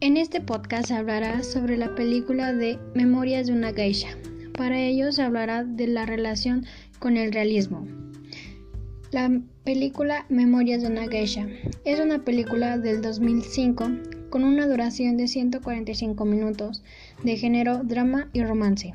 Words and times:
este 0.00 0.40
podcast 0.40 0.90
hablará 0.90 1.42
sobre 1.42 1.76
la 1.78 1.94
película 1.94 2.52
de 2.52 2.78
Memorias 2.94 3.46
de 3.46 3.52
una 3.52 3.72
geisha. 3.72 4.08
Para 4.56 4.78
ello 4.78 5.12
se 5.12 5.22
hablará 5.22 5.64
de 5.64 5.86
la 5.86 6.06
relación 6.06 6.66
con 6.98 7.16
el 7.16 7.32
realismo. 7.32 7.86
La 9.12 9.30
película 9.64 10.26
Memorias 10.28 10.82
de 10.82 10.88
una 10.88 11.08
geisha 11.08 11.48
es 11.84 12.00
una 12.00 12.22
película 12.22 12.78
del 12.78 13.02
2005 13.02 13.90
con 14.28 14.44
una 14.44 14.66
duración 14.66 15.16
de 15.16 15.26
145 15.26 16.24
minutos 16.26 16.82
de 17.24 17.36
género 17.36 17.78
drama 17.82 18.28
y 18.34 18.42
romance. 18.42 18.94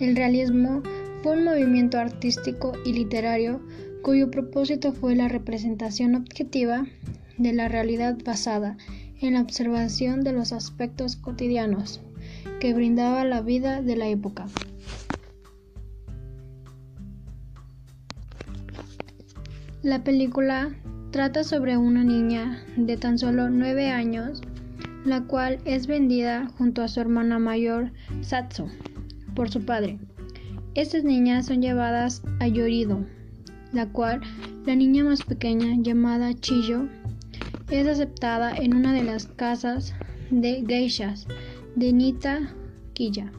El 0.00 0.16
realismo 0.16 0.82
fue 1.22 1.36
un 1.36 1.44
movimiento 1.44 1.98
artístico 1.98 2.72
y 2.84 2.94
literario 2.94 3.60
cuyo 4.02 4.30
propósito 4.30 4.92
fue 4.92 5.14
la 5.14 5.28
representación 5.28 6.14
objetiva 6.14 6.86
de 7.38 7.52
la 7.52 7.68
realidad 7.68 8.18
basada 8.24 8.76
en 9.22 9.34
la 9.34 9.40
observación 9.40 10.22
de 10.22 10.32
los 10.32 10.52
aspectos 10.52 11.16
cotidianos 11.16 12.00
que 12.60 12.74
brindaba 12.74 13.24
la 13.24 13.40
vida 13.40 13.82
de 13.82 13.96
la 13.96 14.08
época. 14.08 14.46
La 19.82 20.04
película 20.04 20.74
trata 21.10 21.44
sobre 21.44 21.76
una 21.76 22.04
niña 22.04 22.64
de 22.76 22.96
tan 22.96 23.18
solo 23.18 23.50
nueve 23.50 23.90
años, 23.90 24.40
la 25.04 25.22
cual 25.22 25.58
es 25.64 25.86
vendida 25.86 26.48
junto 26.56 26.82
a 26.82 26.88
su 26.88 27.00
hermana 27.00 27.38
mayor, 27.38 27.90
Satsu, 28.20 28.68
por 29.34 29.50
su 29.50 29.64
padre. 29.64 29.98
Estas 30.74 31.04
niñas 31.04 31.46
son 31.46 31.62
llevadas 31.62 32.22
a 32.40 32.46
Yorido, 32.46 33.04
la 33.72 33.86
cual 33.88 34.20
la 34.64 34.76
niña 34.76 35.04
más 35.04 35.22
pequeña, 35.22 35.76
llamada 35.80 36.32
Chiyo, 36.34 36.88
es 37.72 37.88
aceptada 37.88 38.54
en 38.54 38.74
una 38.74 38.92
de 38.92 39.02
las 39.02 39.26
casas 39.26 39.94
de 40.30 40.62
geishas 40.68 41.26
de 41.74 41.92
Nita 41.92 42.54
Kiya. 42.92 43.32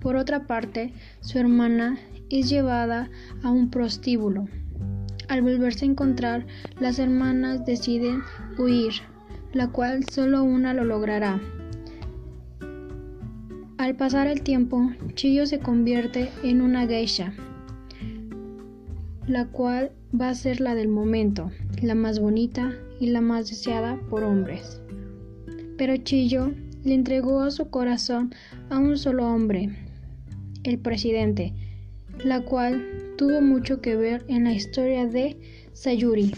Por 0.00 0.14
otra 0.14 0.46
parte, 0.46 0.92
su 1.20 1.38
hermana 1.38 1.98
es 2.30 2.48
llevada 2.48 3.10
a 3.42 3.50
un 3.50 3.70
prostíbulo. 3.70 4.46
Al 5.28 5.42
volverse 5.42 5.84
a 5.84 5.88
encontrar, 5.88 6.46
las 6.78 7.00
hermanas 7.00 7.66
deciden 7.66 8.22
huir, 8.56 8.92
la 9.52 9.68
cual 9.68 10.04
solo 10.08 10.44
una 10.44 10.72
lo 10.72 10.84
logrará. 10.84 11.40
Al 13.78 13.96
pasar 13.96 14.28
el 14.28 14.42
tiempo, 14.42 14.92
Chiyo 15.14 15.46
se 15.46 15.58
convierte 15.58 16.30
en 16.44 16.60
una 16.60 16.86
geisha, 16.86 17.32
la 19.26 19.46
cual 19.48 19.90
va 20.18 20.30
a 20.30 20.34
ser 20.34 20.60
la 20.60 20.74
del 20.74 20.88
momento, 20.88 21.50
la 21.82 21.94
más 21.94 22.20
bonita 22.20 22.72
y 23.00 23.06
la 23.06 23.20
más 23.20 23.48
deseada 23.48 23.98
por 24.08 24.22
hombres. 24.22 24.80
Pero 25.76 25.96
Chillo 25.96 26.52
le 26.84 26.94
entregó 26.94 27.50
su 27.50 27.68
corazón 27.70 28.34
a 28.70 28.78
un 28.78 28.96
solo 28.96 29.26
hombre, 29.26 29.70
el 30.64 30.78
presidente, 30.78 31.52
la 32.24 32.40
cual 32.40 33.14
tuvo 33.18 33.40
mucho 33.40 33.80
que 33.80 33.96
ver 33.96 34.24
en 34.28 34.44
la 34.44 34.52
historia 34.52 35.06
de 35.06 35.36
Sayuri. 35.72 36.34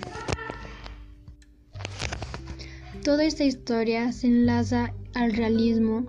Toda 3.04 3.24
esta 3.24 3.44
historia 3.44 4.12
se 4.12 4.26
enlaza 4.26 4.92
al 5.14 5.32
realismo 5.32 6.06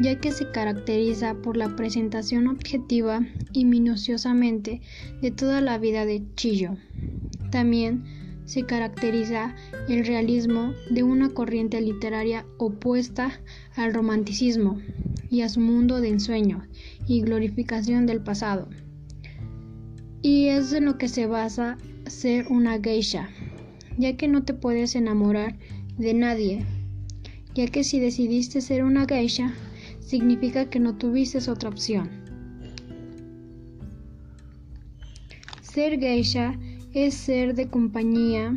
ya 0.00 0.18
que 0.18 0.32
se 0.32 0.50
caracteriza 0.50 1.34
por 1.34 1.56
la 1.56 1.76
presentación 1.76 2.48
objetiva 2.48 3.20
y 3.52 3.64
minuciosamente 3.64 4.80
de 5.22 5.30
toda 5.30 5.60
la 5.60 5.78
vida 5.78 6.04
de 6.04 6.22
Chillo. 6.34 6.76
También 7.50 8.04
se 8.44 8.64
caracteriza 8.64 9.54
el 9.88 10.04
realismo 10.04 10.72
de 10.90 11.02
una 11.02 11.30
corriente 11.30 11.80
literaria 11.80 12.44
opuesta 12.58 13.40
al 13.74 13.94
romanticismo 13.94 14.80
y 15.30 15.42
a 15.42 15.48
su 15.48 15.60
mundo 15.60 16.00
de 16.00 16.08
ensueño 16.08 16.66
y 17.06 17.22
glorificación 17.22 18.06
del 18.06 18.20
pasado. 18.20 18.68
Y 20.22 20.48
es 20.48 20.72
en 20.72 20.86
lo 20.86 20.98
que 20.98 21.08
se 21.08 21.26
basa 21.26 21.78
ser 22.06 22.46
una 22.48 22.80
geisha, 22.80 23.28
ya 23.98 24.16
que 24.16 24.28
no 24.28 24.42
te 24.44 24.54
puedes 24.54 24.94
enamorar 24.94 25.56
de 25.96 26.14
nadie, 26.14 26.66
ya 27.54 27.66
que 27.66 27.84
si 27.84 28.00
decidiste 28.00 28.60
ser 28.60 28.84
una 28.84 29.06
geisha, 29.06 29.54
significa 30.04 30.68
que 30.68 30.78
no 30.78 30.96
tuviste 30.96 31.38
otra 31.50 31.70
opción. 31.70 32.10
Ser 35.62 35.98
geisha 35.98 36.58
es 36.92 37.14
ser 37.14 37.54
de 37.54 37.68
compañía, 37.68 38.54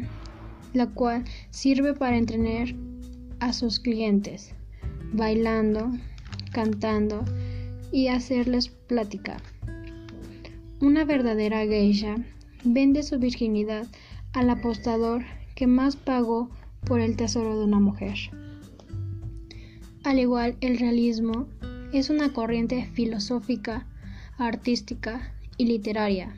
la 0.73 0.87
cual 0.87 1.23
sirve 1.49 1.93
para 1.93 2.17
entretener 2.17 2.75
a 3.39 3.53
sus 3.53 3.79
clientes, 3.79 4.53
bailando, 5.13 5.89
cantando 6.51 7.23
y 7.91 8.09
hacerles 8.09 8.69
plática. 8.69 9.37
Una 10.81 11.05
verdadera 11.05 11.65
geisha 11.65 12.17
vende 12.63 13.01
su 13.01 13.17
virginidad 13.17 13.87
al 14.33 14.49
apostador 14.49 15.23
que 15.55 15.65
más 15.65 15.95
pagó 15.95 16.49
por 16.85 16.99
el 16.99 17.15
tesoro 17.15 17.57
de 17.57 17.65
una 17.65 17.79
mujer. 17.79 18.15
Al 20.07 20.19
igual, 20.19 20.55
el 20.61 20.77
realismo 20.77 21.49
es 21.91 22.09
una 22.09 22.31
corriente 22.31 22.85
filosófica, 22.93 23.85
artística 24.37 25.33
y 25.57 25.65
literaria. 25.65 26.33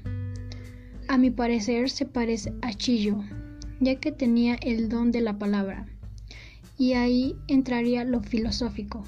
A 1.07 1.19
mi 1.19 1.29
parecer 1.29 1.91
se 1.91 2.07
parece 2.07 2.51
a 2.63 2.73
Chillo, 2.73 3.23
ya 3.79 3.99
que 3.99 4.11
tenía 4.11 4.55
el 4.55 4.89
don 4.89 5.11
de 5.11 5.21
la 5.21 5.37
palabra, 5.37 5.85
y 6.79 6.93
ahí 6.93 7.35
entraría 7.47 8.03
lo 8.05 8.23
filosófico 8.23 9.03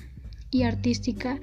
y 0.51 0.61
artística 0.61 1.39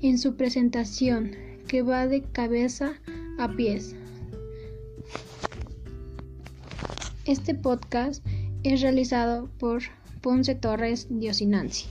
en 0.00 0.16
su 0.16 0.36
presentación, 0.36 1.32
que 1.66 1.82
va 1.82 2.06
de 2.06 2.22
cabeza 2.22 2.92
a 3.40 3.48
pies. 3.48 3.96
Este 7.24 7.52
podcast 7.52 8.24
es 8.62 8.80
realizado 8.80 9.50
por 9.58 9.82
Ponce 10.20 10.54
Torres 10.54 11.08
Diosinanzi. 11.10 11.88